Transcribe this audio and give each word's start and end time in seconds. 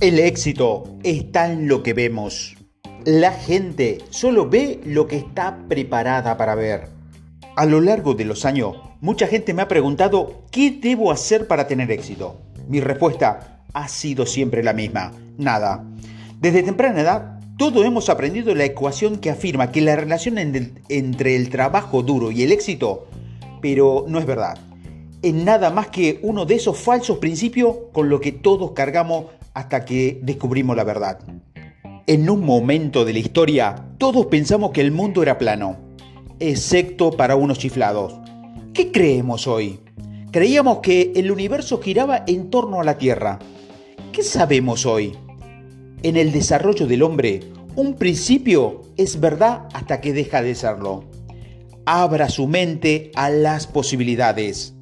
El 0.00 0.20
éxito 0.20 0.84
está 1.02 1.52
en 1.52 1.66
lo 1.66 1.82
que 1.82 1.92
vemos. 1.92 2.54
La 3.04 3.32
gente 3.32 3.98
solo 4.10 4.48
ve 4.48 4.78
lo 4.84 5.08
que 5.08 5.16
está 5.16 5.58
preparada 5.68 6.36
para 6.36 6.54
ver. 6.54 6.86
A 7.56 7.66
lo 7.66 7.80
largo 7.80 8.14
de 8.14 8.24
los 8.24 8.44
años, 8.44 8.76
mucha 9.00 9.26
gente 9.26 9.54
me 9.54 9.62
ha 9.62 9.66
preguntado 9.66 10.44
qué 10.52 10.70
debo 10.70 11.10
hacer 11.10 11.48
para 11.48 11.66
tener 11.66 11.90
éxito. 11.90 12.40
Mi 12.68 12.78
respuesta 12.78 13.64
ha 13.72 13.88
sido 13.88 14.24
siempre 14.24 14.62
la 14.62 14.72
misma, 14.72 15.10
nada. 15.36 15.84
Desde 16.40 16.62
temprana 16.62 17.00
edad, 17.00 17.40
todos 17.58 17.84
hemos 17.84 18.08
aprendido 18.08 18.54
la 18.54 18.66
ecuación 18.66 19.18
que 19.18 19.30
afirma 19.30 19.72
que 19.72 19.80
la 19.80 19.96
relación 19.96 20.38
entre 20.38 21.34
el 21.34 21.48
trabajo 21.48 22.04
duro 22.04 22.30
y 22.30 22.44
el 22.44 22.52
éxito, 22.52 23.08
pero 23.60 24.04
no 24.06 24.20
es 24.20 24.26
verdad. 24.26 24.58
Es 25.22 25.34
nada 25.34 25.70
más 25.70 25.88
que 25.88 26.20
uno 26.22 26.44
de 26.44 26.54
esos 26.54 26.78
falsos 26.78 27.18
principios 27.18 27.76
con 27.92 28.08
los 28.08 28.20
que 28.20 28.30
todos 28.30 28.70
cargamos 28.70 29.24
hasta 29.58 29.84
que 29.84 30.20
descubrimos 30.22 30.76
la 30.76 30.84
verdad. 30.84 31.18
En 32.06 32.30
un 32.30 32.44
momento 32.44 33.04
de 33.04 33.12
la 33.12 33.18
historia, 33.18 33.74
todos 33.98 34.26
pensamos 34.26 34.70
que 34.70 34.80
el 34.80 34.92
mundo 34.92 35.20
era 35.20 35.36
plano, 35.36 35.76
excepto 36.38 37.10
para 37.10 37.34
unos 37.34 37.58
chiflados. 37.58 38.14
¿Qué 38.72 38.92
creemos 38.92 39.48
hoy? 39.48 39.80
Creíamos 40.30 40.78
que 40.78 41.12
el 41.16 41.32
universo 41.32 41.80
giraba 41.80 42.22
en 42.28 42.50
torno 42.50 42.80
a 42.80 42.84
la 42.84 42.98
Tierra. 42.98 43.40
¿Qué 44.12 44.22
sabemos 44.22 44.86
hoy? 44.86 45.16
En 46.04 46.16
el 46.16 46.30
desarrollo 46.30 46.86
del 46.86 47.02
hombre, 47.02 47.40
un 47.74 47.94
principio 47.94 48.82
es 48.96 49.18
verdad 49.18 49.68
hasta 49.72 50.00
que 50.00 50.12
deja 50.12 50.40
de 50.40 50.54
serlo. 50.54 51.02
Abra 51.84 52.28
su 52.28 52.46
mente 52.46 53.10
a 53.16 53.28
las 53.28 53.66
posibilidades. 53.66 54.74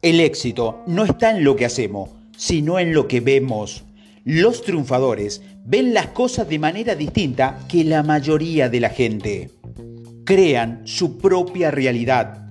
El 0.00 0.20
éxito 0.20 0.80
no 0.86 1.04
está 1.04 1.32
en 1.32 1.42
lo 1.42 1.56
que 1.56 1.64
hacemos, 1.64 2.10
sino 2.36 2.78
en 2.78 2.94
lo 2.94 3.08
que 3.08 3.18
vemos. 3.18 3.84
Los 4.24 4.62
triunfadores 4.62 5.42
ven 5.64 5.92
las 5.94 6.08
cosas 6.08 6.48
de 6.48 6.60
manera 6.60 6.94
distinta 6.94 7.58
que 7.68 7.82
la 7.82 8.04
mayoría 8.04 8.68
de 8.68 8.78
la 8.78 8.90
gente. 8.90 9.50
Crean 10.24 10.82
su 10.84 11.18
propia 11.18 11.72
realidad. 11.72 12.46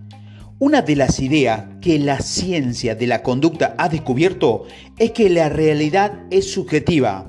Una 0.59 0.81
de 0.81 0.97
las 0.97 1.21
ideas 1.21 1.63
que 1.79 1.97
la 1.97 2.19
ciencia 2.19 2.93
de 2.93 3.07
la 3.07 3.23
conducta 3.23 3.73
ha 3.77 3.87
descubierto 3.87 4.65
es 4.97 5.11
que 5.11 5.29
la 5.29 5.47
realidad 5.47 6.25
es 6.29 6.51
subjetiva. 6.51 7.25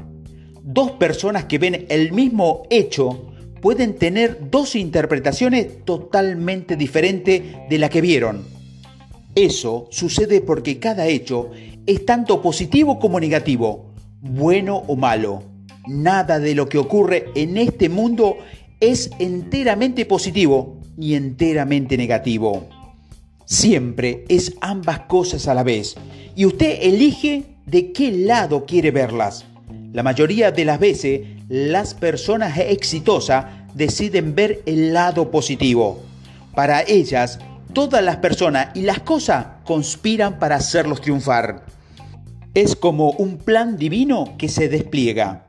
Dos 0.65 0.91
personas 0.93 1.45
que 1.45 1.59
ven 1.59 1.87
el 1.89 2.11
mismo 2.11 2.65
hecho 2.69 3.33
pueden 3.61 3.95
tener 3.95 4.51
dos 4.51 4.75
interpretaciones 4.75 5.85
totalmente 5.85 6.75
diferentes 6.75 7.43
de 7.71 7.79
la 7.79 7.89
que 7.89 8.01
vieron. 8.01 8.45
Eso 9.37 9.87
sucede 9.93 10.41
porque 10.41 10.81
cada 10.81 11.07
hecho 11.07 11.53
es 11.87 12.05
tanto 12.05 12.43
positivo 12.43 12.99
como 12.99 13.21
negativo 13.21 13.92
bueno 14.23 14.77
o 14.87 14.97
malo. 14.97 15.43
Nada 15.87 16.39
de 16.39 16.55
lo 16.55 16.69
que 16.69 16.79
ocurre 16.79 17.31
en 17.35 17.59
este 17.59 17.89
mundo 17.89 18.39
es 18.81 19.11
enteramente 19.19 20.07
positivo 20.07 20.79
ni 20.97 21.15
enteramente 21.15 21.97
negativo. 21.97 22.69
Siempre 23.45 24.25
es 24.29 24.55
ambas 24.61 25.01
cosas 25.01 25.49
a 25.49 25.55
la 25.55 25.65
vez 25.65 25.97
y 26.37 26.47
usted 26.47 26.79
elige 26.83 27.57
de 27.67 27.93
qué 27.93 28.13
lado 28.13 28.65
quiere 28.65 28.93
verlas. 28.93 29.45
La 29.93 30.05
mayoría 30.05 30.53
de 30.53 30.65
las 30.65 30.79
veces 30.79 31.21
las 31.49 31.95
personas 31.95 32.57
exitosas 32.59 33.47
deciden 33.75 34.35
ver 34.35 34.63
el 34.67 34.95
lado 34.95 35.31
positivo. 35.31 36.01
Para 36.55 36.83
ellas, 36.83 37.41
todas 37.73 38.05
las 38.05 38.17
personas 38.19 38.69
y 38.75 38.83
las 38.83 39.01
cosas 39.01 39.47
conspiran 39.65 40.39
para 40.39 40.57
hacerlos 40.57 41.01
triunfar. 41.01 41.65
Es 42.55 42.77
como 42.77 43.13
un 43.13 43.39
plan 43.39 43.79
divino 43.79 44.35
que 44.37 44.51
se 44.51 44.69
despliega. 44.69 45.49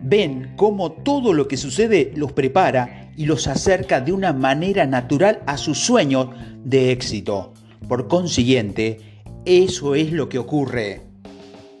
Ven 0.00 0.52
cómo 0.56 0.92
todo 0.92 1.32
lo 1.32 1.48
que 1.48 1.56
sucede 1.56 2.12
los 2.14 2.30
prepara 2.30 3.10
y 3.16 3.26
los 3.26 3.48
acerca 3.48 4.00
de 4.00 4.12
una 4.12 4.32
manera 4.32 4.86
natural 4.86 5.42
a 5.46 5.56
sus 5.56 5.78
sueños 5.80 6.28
de 6.64 6.92
éxito. 6.92 7.54
Por 7.88 8.06
consiguiente, 8.06 9.00
eso 9.44 9.96
es 9.96 10.12
lo 10.12 10.28
que 10.28 10.38
ocurre. 10.38 11.00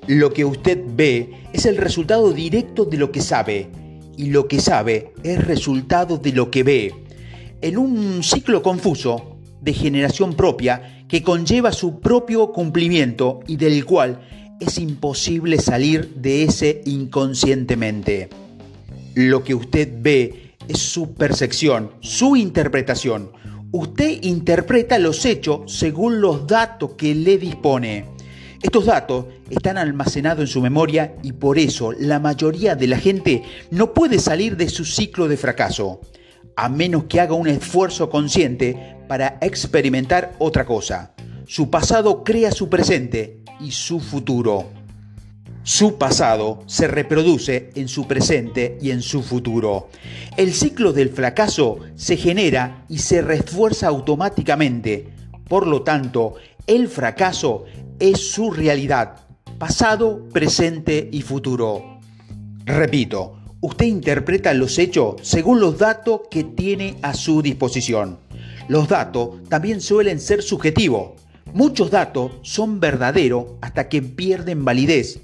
Lo 0.08 0.32
que 0.32 0.44
usted 0.44 0.82
ve 0.88 1.30
es 1.52 1.64
el 1.64 1.76
resultado 1.76 2.32
directo 2.32 2.84
de 2.84 2.96
lo 2.96 3.12
que 3.12 3.20
sabe 3.20 3.70
y 4.16 4.30
lo 4.30 4.48
que 4.48 4.58
sabe 4.58 5.12
es 5.22 5.46
resultado 5.46 6.18
de 6.18 6.32
lo 6.32 6.50
que 6.50 6.64
ve. 6.64 6.94
En 7.60 7.78
un 7.78 8.24
ciclo 8.24 8.60
confuso 8.60 9.36
de 9.60 9.72
generación 9.72 10.34
propia 10.34 11.04
que 11.06 11.22
conlleva 11.22 11.70
su 11.72 12.00
propio 12.00 12.50
cumplimiento 12.50 13.40
y 13.46 13.56
del 13.56 13.84
cual 13.84 14.20
es 14.60 14.78
imposible 14.78 15.58
salir 15.58 16.14
de 16.16 16.44
ese 16.44 16.82
inconscientemente. 16.84 18.28
Lo 19.14 19.44
que 19.44 19.54
usted 19.54 19.88
ve 20.00 20.54
es 20.66 20.78
su 20.78 21.14
percepción, 21.14 21.92
su 22.00 22.36
interpretación. 22.36 23.32
Usted 23.70 24.22
interpreta 24.22 24.98
los 24.98 25.24
hechos 25.24 25.72
según 25.72 26.20
los 26.20 26.46
datos 26.46 26.92
que 26.96 27.14
le 27.14 27.38
dispone. 27.38 28.06
Estos 28.62 28.86
datos 28.86 29.26
están 29.50 29.78
almacenados 29.78 30.40
en 30.40 30.46
su 30.48 30.60
memoria 30.60 31.14
y 31.22 31.32
por 31.32 31.58
eso 31.58 31.92
la 31.92 32.18
mayoría 32.18 32.74
de 32.74 32.88
la 32.88 32.98
gente 32.98 33.42
no 33.70 33.94
puede 33.94 34.18
salir 34.18 34.56
de 34.56 34.68
su 34.68 34.84
ciclo 34.84 35.28
de 35.28 35.36
fracaso, 35.36 36.00
a 36.56 36.68
menos 36.68 37.04
que 37.04 37.20
haga 37.20 37.34
un 37.34 37.46
esfuerzo 37.46 38.10
consciente 38.10 38.96
para 39.06 39.38
experimentar 39.40 40.34
otra 40.38 40.66
cosa. 40.66 41.14
Su 41.46 41.70
pasado 41.70 42.24
crea 42.24 42.50
su 42.50 42.68
presente 42.68 43.37
y 43.60 43.70
su 43.70 44.00
futuro. 44.00 44.66
Su 45.62 45.98
pasado 45.98 46.62
se 46.66 46.88
reproduce 46.88 47.70
en 47.74 47.88
su 47.88 48.06
presente 48.06 48.78
y 48.80 48.90
en 48.90 49.02
su 49.02 49.22
futuro. 49.22 49.88
El 50.36 50.54
ciclo 50.54 50.92
del 50.92 51.10
fracaso 51.10 51.80
se 51.94 52.16
genera 52.16 52.84
y 52.88 52.98
se 52.98 53.20
refuerza 53.20 53.88
automáticamente. 53.88 55.08
Por 55.46 55.66
lo 55.66 55.82
tanto, 55.82 56.36
el 56.66 56.88
fracaso 56.88 57.64
es 57.98 58.30
su 58.30 58.50
realidad, 58.50 59.26
pasado, 59.58 60.26
presente 60.32 61.08
y 61.12 61.20
futuro. 61.20 62.00
Repito, 62.64 63.38
usted 63.60 63.86
interpreta 63.86 64.54
los 64.54 64.78
hechos 64.78 65.16
según 65.22 65.60
los 65.60 65.76
datos 65.76 66.22
que 66.30 66.44
tiene 66.44 66.96
a 67.02 67.12
su 67.12 67.42
disposición. 67.42 68.18
Los 68.68 68.88
datos 68.88 69.42
también 69.48 69.80
suelen 69.80 70.20
ser 70.20 70.42
subjetivos 70.42 71.12
Muchos 71.54 71.90
datos 71.90 72.32
son 72.42 72.78
verdaderos 72.78 73.46
hasta 73.62 73.88
que 73.88 74.02
pierden 74.02 74.64
validez. 74.64 75.20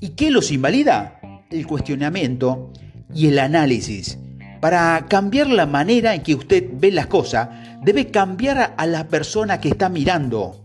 ¿Y 0.00 0.10
qué 0.10 0.30
los 0.30 0.50
invalida? 0.50 1.20
El 1.50 1.66
cuestionamiento 1.66 2.72
y 3.14 3.28
el 3.28 3.38
análisis. 3.38 4.18
Para 4.60 5.06
cambiar 5.08 5.48
la 5.48 5.66
manera 5.66 6.14
en 6.14 6.22
que 6.22 6.34
usted 6.34 6.64
ve 6.72 6.90
las 6.90 7.06
cosas, 7.06 7.48
debe 7.82 8.10
cambiar 8.10 8.74
a 8.76 8.86
la 8.86 9.08
persona 9.08 9.60
que 9.60 9.68
está 9.68 9.88
mirando. 9.88 10.64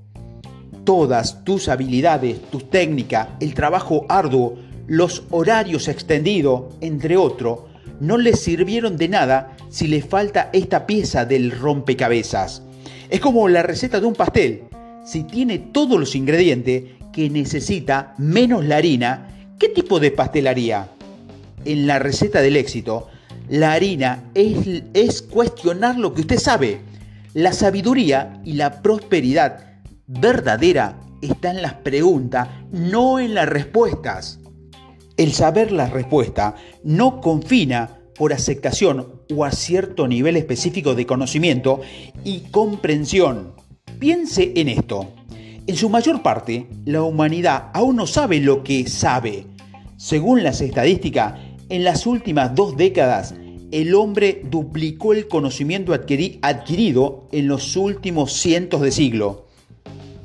Todas 0.85 1.43
tus 1.43 1.67
habilidades, 1.67 2.41
tus 2.49 2.69
técnicas, 2.69 3.27
el 3.39 3.53
trabajo 3.53 4.05
arduo, 4.09 4.57
los 4.87 5.23
horarios 5.31 5.89
extendidos, 5.89 6.75
entre 6.81 7.17
otros, 7.17 7.59
no 7.99 8.17
le 8.17 8.35
sirvieron 8.35 8.97
de 8.97 9.09
nada 9.09 9.55
si 9.69 9.87
le 9.87 10.01
falta 10.01 10.49
esta 10.53 10.87
pieza 10.87 11.25
del 11.25 11.51
rompecabezas. 11.51 12.63
Es 13.09 13.19
como 13.19 13.47
la 13.47 13.63
receta 13.63 13.99
de 13.99 14.07
un 14.07 14.15
pastel 14.15 14.63
si 15.05 15.23
tiene 15.23 15.59
todos 15.59 15.99
los 15.99 16.15
ingredientes 16.15 16.83
que 17.11 17.29
necesita 17.29 18.15
menos 18.17 18.65
la 18.65 18.77
harina, 18.77 19.27
¿qué 19.59 19.69
tipo 19.69 19.99
de 19.99 20.11
pastelería? 20.11 20.89
En 21.65 21.87
la 21.87 21.99
receta 21.99 22.41
del 22.41 22.57
éxito, 22.57 23.07
la 23.49 23.73
harina 23.73 24.31
es, 24.33 24.83
es 24.93 25.21
cuestionar 25.21 25.97
lo 25.97 26.13
que 26.13 26.21
usted 26.21 26.39
sabe. 26.39 26.81
La 27.33 27.53
sabiduría 27.53 28.41
y 28.43 28.53
la 28.53 28.81
prosperidad 28.81 29.81
verdadera 30.07 30.99
está 31.21 31.51
en 31.51 31.61
las 31.61 31.73
preguntas, 31.73 32.47
no 32.71 33.19
en 33.19 33.33
las 33.33 33.47
respuestas. 33.47 34.39
El 35.17 35.33
saber 35.33 35.71
la 35.71 35.87
respuesta 35.87 36.55
no 36.83 37.21
confina 37.21 37.99
por 38.15 38.33
aceptación 38.33 39.21
o 39.35 39.45
a 39.45 39.51
cierto 39.51 40.07
nivel 40.07 40.37
específico 40.37 40.95
de 40.95 41.05
conocimiento 41.05 41.81
y 42.23 42.41
comprensión. 42.51 43.53
Piense 43.99 44.53
en 44.55 44.69
esto. 44.69 45.07
En 45.65 45.75
su 45.75 45.89
mayor 45.89 46.21
parte, 46.21 46.67
la 46.85 47.03
humanidad 47.03 47.69
aún 47.73 47.95
no 47.95 48.07
sabe 48.07 48.39
lo 48.39 48.63
que 48.63 48.87
sabe. 48.87 49.45
Según 49.97 50.43
las 50.43 50.59
estadísticas, 50.61 51.35
en 51.69 51.83
las 51.83 52.05
últimas 52.05 52.53
dos 52.53 52.75
décadas, 52.75 53.33
el 53.71 53.95
hombre 53.95 54.41
duplicó 54.49 55.13
el 55.13 55.27
conocimiento 55.27 55.93
adquirido 55.93 57.27
en 57.31 57.47
los 57.47 57.75
últimos 57.77 58.33
cientos 58.33 58.81
de 58.81 58.91
siglos. 58.91 59.37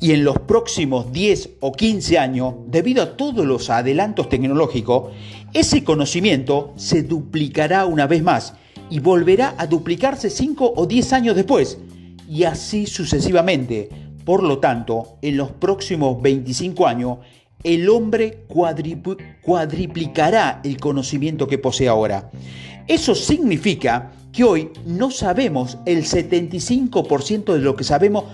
Y 0.01 0.13
en 0.13 0.25
los 0.25 0.39
próximos 0.41 1.13
10 1.13 1.51
o 1.61 1.73
15 1.73 2.19
años, 2.19 2.55
debido 2.67 3.03
a 3.03 3.17
todos 3.17 3.47
los 3.47 3.71
adelantos 3.71 4.29
tecnológicos, 4.29 5.13
ese 5.53 5.83
conocimiento 5.83 6.73
se 6.77 7.03
duplicará 7.03 7.87
una 7.87 8.07
vez 8.07 8.23
más 8.23 8.55
y 8.91 9.01
volverá 9.01 9.55
a 9.59 9.67
duplicarse 9.67 10.31
5 10.31 10.75
o 10.77 10.87
10 10.87 11.13
años 11.13 11.37
después, 11.37 11.79
y 12.29 12.45
así 12.45 12.87
sucesivamente. 12.87 13.89
Por 14.25 14.43
lo 14.43 14.59
tanto, 14.59 15.17
en 15.23 15.39
los 15.39 15.51
próximos 15.53 16.21
25 16.21 16.87
años, 16.87 17.19
el 17.65 17.89
hombre 17.89 18.45
cuadriplicará 19.43 20.61
el 20.63 20.79
conocimiento 20.79 21.49
que 21.49 21.59
posee 21.59 21.89
ahora. 21.89 22.31
Eso 22.87 23.15
significa 23.15 24.13
que 24.33 24.45
hoy 24.45 24.71
no 24.85 25.11
sabemos 25.11 25.79
el 25.87 26.05
75% 26.05 27.55
de 27.55 27.61
lo 27.61 27.75
que 27.75 27.85
sabemos 27.85 28.25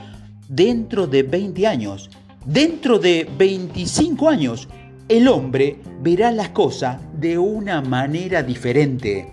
dentro 0.49 1.07
de 1.07 1.23
20 1.23 1.67
años. 1.67 2.11
Dentro 2.45 2.99
de 2.99 3.27
25 3.39 4.29
años, 4.29 4.69
el 5.09 5.29
hombre 5.29 5.79
verá 6.03 6.31
las 6.31 6.51
cosas 6.51 7.01
de 7.19 7.39
una 7.39 7.81
manera 7.81 8.43
diferente. 8.43 9.33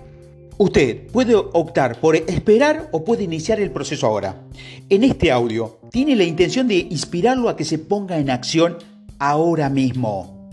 Usted 0.57 1.07
puede 1.07 1.36
optar 1.36 2.00
por 2.00 2.15
esperar 2.15 2.89
o 2.92 3.03
puede 3.03 3.24
iniciar 3.24 3.59
el 3.59 3.71
proceso 3.71 4.07
ahora. 4.07 4.44
En 4.89 5.03
este 5.03 5.31
audio 5.31 5.80
tiene 5.92 6.15
la 6.15 6.24
intención 6.24 6.68
de 6.68 6.77
inspirarlo 6.77 7.50
a 7.50 7.56
que 7.56 7.65
se 7.65 7.80
ponga 7.80 8.19
en 8.19 8.30
acción 8.30 8.77
ahora 9.18 9.69
mismo. 9.69 10.50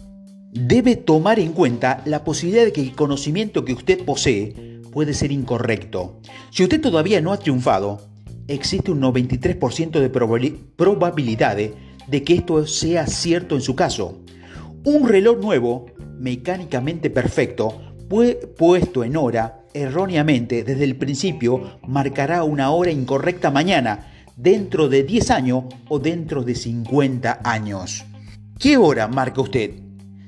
Debe 0.52 0.96
tomar 0.96 1.38
en 1.38 1.52
cuenta 1.52 2.02
la 2.06 2.24
posibilidad 2.24 2.64
de 2.64 2.72
que 2.72 2.80
el 2.80 2.94
conocimiento 2.94 3.64
que 3.64 3.74
usted 3.74 4.04
posee 4.04 4.80
puede 4.90 5.12
ser 5.12 5.30
incorrecto. 5.30 6.20
Si 6.50 6.62
usted 6.62 6.80
todavía 6.80 7.20
no 7.20 7.32
ha 7.32 7.38
triunfado, 7.38 8.00
existe 8.46 8.90
un 8.90 9.02
93% 9.02 10.00
de 10.00 10.08
probabilidades 10.76 11.72
de 12.06 12.24
que 12.24 12.34
esto 12.34 12.66
sea 12.66 13.06
cierto 13.06 13.54
en 13.54 13.60
su 13.60 13.76
caso. 13.76 14.20
Un 14.84 15.06
reloj 15.06 15.38
nuevo, 15.38 15.86
mecánicamente 16.18 17.10
perfecto, 17.10 17.74
puesto 18.56 19.04
en 19.04 19.16
hora 19.16 19.57
erróneamente 19.74 20.64
desde 20.64 20.84
el 20.84 20.96
principio, 20.96 21.78
marcará 21.86 22.44
una 22.44 22.70
hora 22.70 22.90
incorrecta 22.90 23.50
mañana, 23.50 24.12
dentro 24.36 24.88
de 24.88 25.02
10 25.02 25.30
años 25.30 25.64
o 25.88 25.98
dentro 25.98 26.44
de 26.44 26.54
50 26.54 27.40
años. 27.44 28.04
¿Qué 28.58 28.76
hora 28.76 29.08
marca 29.08 29.40
usted? 29.40 29.72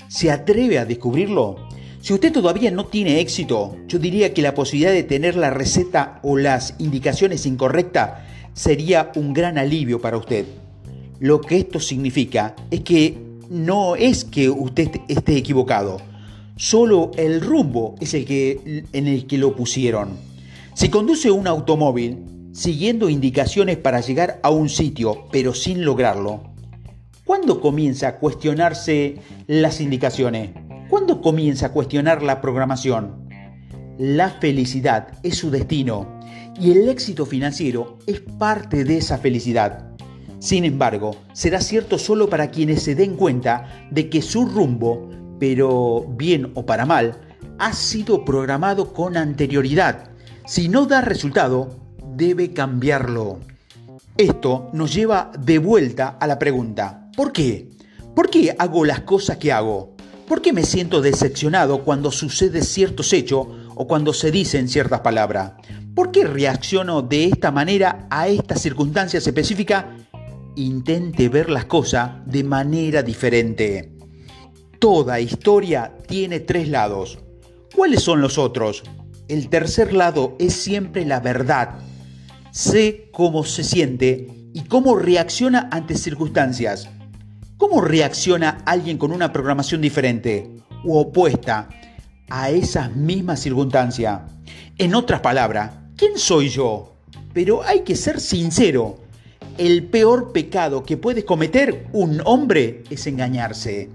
¿Se 0.09 0.31
atreve 0.31 0.79
a 0.79 0.85
descubrirlo? 0.85 1.69
Si 2.01 2.13
usted 2.13 2.33
todavía 2.33 2.71
no 2.71 2.87
tiene 2.87 3.21
éxito, 3.21 3.77
yo 3.87 3.99
diría 3.99 4.33
que 4.33 4.43
la 4.43 4.55
posibilidad 4.55 4.93
de 4.93 5.03
tener 5.03 5.37
la 5.37 5.51
receta 5.51 6.19
o 6.23 6.39
las 6.39 6.75
indicaciones 6.79 7.45
incorrectas 7.47 8.23
sería 8.55 9.13
un 9.15 9.33
gran 9.33 9.59
alivio 9.59 10.01
para 10.01 10.17
usted. 10.17 10.47
Lo 11.19 11.41
que 11.41 11.59
esto 11.59 11.79
significa 11.79 12.57
es 12.71 12.81
que 12.81 13.19
no 13.51 13.97
es 13.97 14.25
que 14.25 14.49
usted 14.49 14.89
esté 15.09 15.37
equivocado, 15.37 16.01
solo 16.61 17.11
el 17.17 17.41
rumbo 17.41 17.95
es 18.01 18.13
el 18.13 18.27
que, 18.27 18.85
en 18.93 19.09
el 19.09 19.27
que 19.27 19.39
lo 19.39 19.57
pusieron. 19.57 20.11
Si 20.75 20.91
conduce 20.91 21.31
un 21.31 21.47
automóvil 21.47 22.19
siguiendo 22.53 23.09
indicaciones 23.09 23.79
para 23.79 24.03
llegar 24.03 24.41
a 24.43 24.51
un 24.51 24.69
sitio 24.69 25.25
pero 25.33 25.55
sin 25.55 25.87
lograrlo, 25.87 26.53
¿cuándo 27.25 27.63
comienza 27.63 28.09
a 28.09 28.17
cuestionarse 28.19 29.17
las 29.47 29.81
indicaciones? 29.81 30.51
¿Cuándo 30.91 31.23
comienza 31.23 31.67
a 31.67 31.73
cuestionar 31.73 32.23
la 32.23 32.43
programación? 32.43 33.27
La 33.99 34.29
felicidad 34.29 35.19
es 35.23 35.39
su 35.39 35.51
destino 35.51 36.21
y 36.61 36.73
el 36.73 36.91
éxito 36.91 37.25
financiero 37.25 37.97
es 38.07 38.21
parte 38.21 38.85
de 38.85 38.99
esa 38.99 39.17
felicidad. 39.17 39.91
Sin 40.41 40.67
embargo, 40.67 41.17
será 41.33 41.63
cierto 41.63 41.97
solo 41.97 42.29
para 42.29 42.51
quienes 42.51 42.83
se 42.83 42.95
den 42.95 43.17
cuenta 43.17 43.87
de 43.91 44.11
que 44.11 44.21
su 44.21 44.45
rumbo, 44.45 45.09
pero 45.41 46.07
bien 46.17 46.53
o 46.55 46.65
para 46.65 46.87
mal, 46.87 47.19
ha 47.59 47.73
sido 47.73 48.25
programado 48.25 48.93
con 48.93 49.17
anterioridad. 49.17 50.11
Si 50.47 50.69
no 50.69 50.87
da 50.87 51.01
resultado, 51.01 51.77
debe 52.15 52.53
cambiarlo. 52.53 53.41
Esto 54.17 54.71
nos 54.73 54.95
lleva 54.95 55.33
de 55.39 55.59
vuelta 55.59 56.17
a 56.21 56.27
la 56.29 56.39
pregunta, 56.39 57.11
¿por 57.17 57.33
qué? 57.33 57.71
¿Por 58.15 58.31
qué 58.31 58.55
hago 58.59 58.85
las 58.85 59.01
cosas 59.01 59.39
que 59.39 59.51
hago? 59.51 59.97
¿Por 60.29 60.43
qué 60.43 60.53
me 60.53 60.63
siento 60.63 61.01
decepcionado 61.01 61.83
cuando 61.83 62.13
sucede 62.13 62.63
ciertos 62.63 63.13
hechos 63.13 63.49
o 63.75 63.87
cuando 63.89 64.13
se 64.13 64.31
dicen 64.31 64.69
ciertas 64.69 65.01
palabras? 65.01 65.55
¿Por 65.95 66.13
qué 66.13 66.25
reacciono 66.25 67.03
de 67.03 67.25
esta 67.25 67.51
manera 67.51 68.07
a 68.11 68.29
estas 68.29 68.61
circunstancias 68.61 69.27
específicas 69.27 69.87
intente 70.57 71.29
ver 71.29 71.51
las 71.51 71.65
cosas 71.67 72.11
de 72.27 72.45
manera 72.45 73.03
diferente. 73.03 73.90
Toda 74.81 75.21
historia 75.21 75.93
tiene 76.09 76.41
tres 76.41 76.67
lados. 76.69 77.19
¿Cuáles 77.77 78.03
son 78.03 78.23
los 78.23 78.39
otros? 78.39 78.83
El 79.29 79.51
tercer 79.51 79.93
lado 79.93 80.37
es 80.39 80.55
siempre 80.55 81.05
la 81.05 81.21
verdad. 81.21 81.81
Sé 82.51 83.11
cómo 83.13 83.45
se 83.45 83.63
siente 83.63 84.27
y 84.55 84.63
cómo 84.63 84.97
reacciona 84.97 85.69
ante 85.71 85.99
circunstancias. 85.99 86.89
¿Cómo 87.59 87.83
reacciona 87.83 88.63
alguien 88.65 88.97
con 88.97 89.13
una 89.13 89.35
programación 89.35 89.83
diferente 89.83 90.51
u 90.83 90.97
opuesta 90.97 91.69
a 92.31 92.49
esas 92.49 92.97
mismas 92.97 93.41
circunstancias? 93.41 94.23
En 94.79 94.95
otras 94.95 95.21
palabras, 95.21 95.73
¿quién 95.95 96.19
soy 96.19 96.49
yo? 96.49 96.97
Pero 97.35 97.63
hay 97.63 97.81
que 97.81 97.97
ser 97.97 98.19
sincero 98.19 98.97
el 99.59 99.85
peor 99.85 100.33
pecado 100.33 100.85
que 100.85 100.97
puede 100.97 101.27
cometer 101.27 101.87
un 101.93 102.23
hombre 102.25 102.83
es 102.89 103.07
engañarse. 103.07 103.91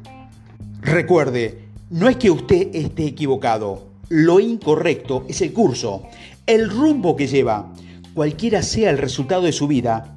Recuerde, 0.86 1.58
no 1.90 2.08
es 2.08 2.18
que 2.18 2.30
usted 2.30 2.76
esté 2.76 3.08
equivocado, 3.08 3.88
lo 4.08 4.40
incorrecto 4.40 5.26
es 5.28 5.42
el 5.42 5.52
curso, 5.52 6.04
el 6.46 6.70
rumbo 6.70 7.16
que 7.16 7.26
lleva. 7.26 7.74
Cualquiera 8.14 8.62
sea 8.62 8.92
el 8.92 9.00
resultado 9.00 9.42
de 9.42 9.52
su 9.52 9.68
vida, 9.68 10.16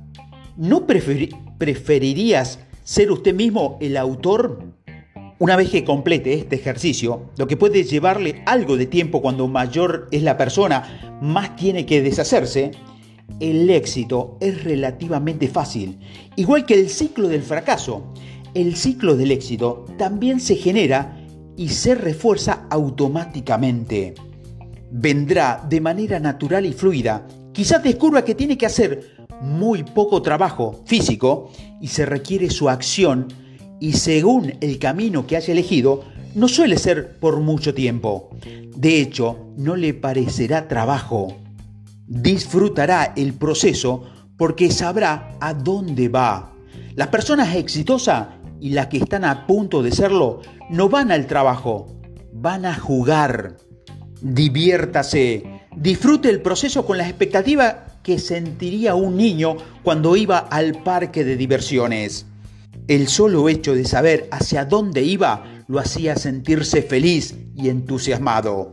¿no 0.58 0.86
preferirías 0.86 2.58
ser 2.84 3.10
usted 3.10 3.34
mismo 3.34 3.78
el 3.80 3.96
autor? 3.96 4.62
Una 5.38 5.56
vez 5.56 5.70
que 5.70 5.84
complete 5.84 6.34
este 6.34 6.56
ejercicio, 6.56 7.30
lo 7.38 7.46
que 7.46 7.56
puede 7.56 7.84
llevarle 7.84 8.42
algo 8.44 8.76
de 8.76 8.84
tiempo 8.84 9.22
cuando 9.22 9.48
mayor 9.48 10.06
es 10.10 10.22
la 10.22 10.36
persona, 10.36 11.18
más 11.22 11.56
tiene 11.56 11.86
que 11.86 12.02
deshacerse, 12.02 12.72
el 13.40 13.70
éxito 13.70 14.36
es 14.38 14.64
relativamente 14.64 15.48
fácil, 15.48 15.98
igual 16.36 16.66
que 16.66 16.74
el 16.74 16.90
ciclo 16.90 17.28
del 17.28 17.42
fracaso. 17.42 18.12
El 18.54 18.76
ciclo 18.76 19.16
del 19.16 19.30
éxito 19.30 19.84
también 19.98 20.40
se 20.40 20.56
genera 20.56 21.16
y 21.56 21.68
se 21.68 21.94
refuerza 21.94 22.66
automáticamente. 22.70 24.14
Vendrá 24.90 25.64
de 25.68 25.80
manera 25.80 26.20
natural 26.20 26.66
y 26.66 26.72
fluida. 26.72 27.26
Quizás 27.52 27.82
descubra 27.82 28.24
que 28.24 28.34
tiene 28.34 28.56
que 28.56 28.66
hacer 28.66 29.16
muy 29.42 29.82
poco 29.82 30.22
trabajo 30.22 30.82
físico 30.86 31.50
y 31.80 31.88
se 31.88 32.06
requiere 32.06 32.50
su 32.50 32.68
acción 32.68 33.28
y 33.80 33.92
según 33.92 34.54
el 34.60 34.78
camino 34.78 35.26
que 35.26 35.36
haya 35.36 35.52
elegido, 35.52 36.04
no 36.34 36.48
suele 36.48 36.78
ser 36.78 37.18
por 37.18 37.40
mucho 37.40 37.74
tiempo. 37.74 38.30
De 38.76 39.00
hecho, 39.00 39.52
no 39.56 39.76
le 39.76 39.94
parecerá 39.94 40.68
trabajo 40.68 41.36
disfrutará 42.08 43.12
el 43.16 43.34
proceso 43.34 44.04
porque 44.36 44.70
sabrá 44.70 45.36
a 45.40 45.52
dónde 45.52 46.08
va. 46.08 46.52
Las 46.94 47.08
personas 47.08 47.54
exitosas 47.54 48.28
y 48.60 48.70
las 48.70 48.88
que 48.88 48.98
están 48.98 49.24
a 49.24 49.46
punto 49.46 49.82
de 49.82 49.92
serlo 49.92 50.40
no 50.70 50.88
van 50.88 51.10
al 51.10 51.26
trabajo, 51.26 51.98
van 52.32 52.66
a 52.66 52.74
jugar. 52.74 53.56
Diviértase, 54.20 55.44
disfrute 55.76 56.28
el 56.28 56.42
proceso 56.42 56.84
con 56.84 56.98
la 56.98 57.08
expectativa 57.08 57.86
que 58.02 58.18
sentiría 58.18 58.94
un 58.94 59.16
niño 59.16 59.56
cuando 59.82 60.16
iba 60.16 60.38
al 60.38 60.82
parque 60.82 61.24
de 61.24 61.36
diversiones. 61.36 62.26
El 62.86 63.08
solo 63.08 63.48
hecho 63.48 63.74
de 63.74 63.84
saber 63.84 64.28
hacia 64.30 64.64
dónde 64.64 65.02
iba 65.02 65.44
lo 65.68 65.78
hacía 65.78 66.16
sentirse 66.16 66.82
feliz 66.82 67.36
y 67.54 67.68
entusiasmado. 67.68 68.70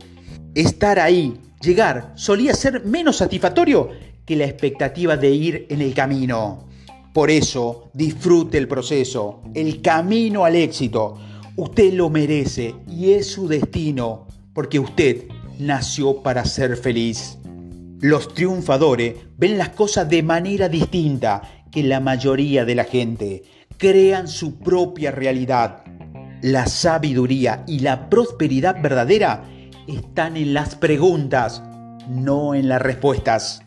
Estar 0.54 0.98
ahí 0.98 1.38
llegar 1.60 2.12
solía 2.16 2.54
ser 2.54 2.84
menos 2.84 3.18
satisfactorio 3.18 3.90
que 4.24 4.36
la 4.36 4.46
expectativa 4.46 5.16
de 5.16 5.30
ir 5.30 5.66
en 5.68 5.82
el 5.82 5.94
camino. 5.94 6.66
Por 7.16 7.30
eso, 7.30 7.88
disfrute 7.94 8.58
el 8.58 8.68
proceso, 8.68 9.40
el 9.54 9.80
camino 9.80 10.44
al 10.44 10.54
éxito. 10.54 11.16
Usted 11.56 11.94
lo 11.94 12.10
merece 12.10 12.74
y 12.86 13.12
es 13.12 13.26
su 13.26 13.48
destino, 13.48 14.26
porque 14.52 14.78
usted 14.78 15.24
nació 15.58 16.22
para 16.22 16.44
ser 16.44 16.76
feliz. 16.76 17.38
Los 18.02 18.34
triunfadores 18.34 19.14
ven 19.38 19.56
las 19.56 19.70
cosas 19.70 20.10
de 20.10 20.22
manera 20.22 20.68
distinta 20.68 21.40
que 21.72 21.82
la 21.82 22.00
mayoría 22.00 22.66
de 22.66 22.74
la 22.74 22.84
gente. 22.84 23.44
Crean 23.78 24.28
su 24.28 24.58
propia 24.58 25.10
realidad. 25.10 25.84
La 26.42 26.66
sabiduría 26.66 27.64
y 27.66 27.78
la 27.78 28.10
prosperidad 28.10 28.82
verdadera 28.82 29.42
están 29.86 30.36
en 30.36 30.52
las 30.52 30.74
preguntas, 30.74 31.62
no 32.10 32.54
en 32.54 32.68
las 32.68 32.82
respuestas. 32.82 33.62